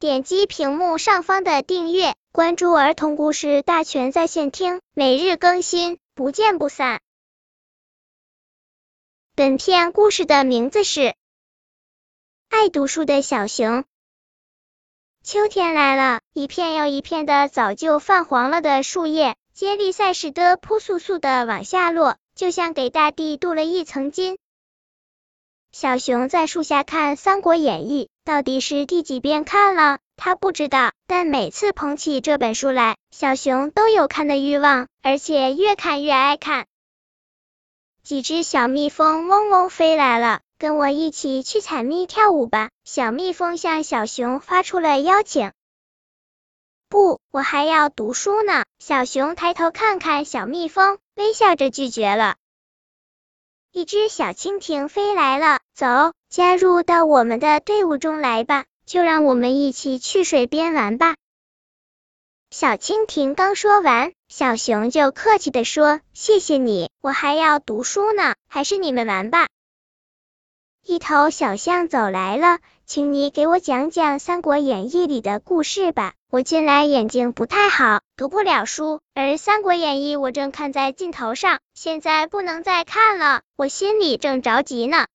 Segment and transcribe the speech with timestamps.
[0.00, 7.00] 点击屏幕上方的订阅，关注儿童故事大全在线听，每日更新，不见不散。
[9.34, 11.00] 本片故事的名字是
[12.48, 13.78] 《爱读书的小熊》。
[15.24, 24.38] 秋天来了，一片又一片的早就泛黄了的树叶，接力赛似的扑簌簌的往下落，就像给大地镀了一层金。
[25.70, 29.98] 小熊在树下看《三国演义》，到底是第几遍看了？
[30.16, 36.66] 他不知道，但每次捧起这本书来，小熊都有看的欲望，而且越看越爱看。
[38.02, 42.70] 几只小蜜蜂嗡嗡飞来了，跟我一起去采蜜跳舞吧！
[42.84, 45.52] 小蜜蜂向小熊发出了邀请。
[46.88, 48.64] 不，我还要读书呢。
[48.78, 52.36] 小熊抬头看看小蜜蜂，微笑着拒绝了。
[53.70, 61.16] 一只小蜻蜓飞来了，走，加入到我们的队伍中来吧，就让我们一起去水边玩吧。
[62.50, 69.48] 小蜻蜓刚说完，小熊就客气的说：“谢谢你，我还要读书呢，还是你们玩吧。”
[70.84, 76.14] 一头小象走来了，请你给我讲讲《三国演义》里的故事吧。
[76.30, 85.06] 我近来眼睛不太好，读不了书，而《三国演义》我正看在镜头上，现在不能再看了，我心里正着急呢。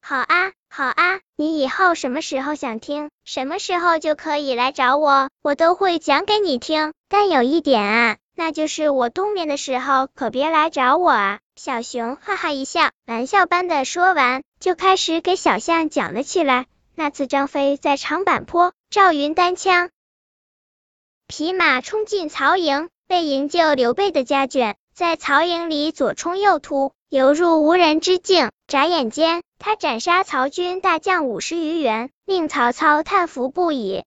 [0.00, 6.94] 好啊，好啊，你以后什么时候想听，什么时候就可以来找我，我都会讲给你听。
[7.08, 11.40] 但有一点啊，那就是我冬眠的时候可别来找我啊。
[11.58, 16.66] 小熊哈哈一笑，玩笑般的说完，就开始给小象讲了起来。
[16.94, 19.90] 那次张飞在长坂坡，赵云单枪
[21.26, 28.52] 匹马冲进曹营，为营救刘备的家眷，在曹营里左冲右突，犹入无人之境。
[28.68, 34.04] 眨眼间，他斩杀曹军大将五十余员，令曹操叹服不已。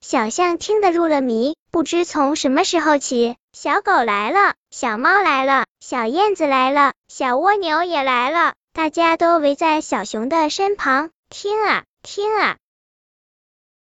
[0.00, 3.36] 小象听得入了迷，不知从什么时候起。
[3.52, 12.56] 小狗来了，小猫来了，小燕子来了，小蜗牛也来了，大家都围在小熊的身旁，听啊听啊。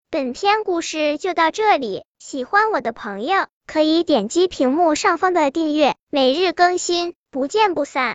[0.09, 8.13] 本篇故事就到这里，喜欢我的朋友可以点击屏幕上方的订阅，每日更新，不见不散。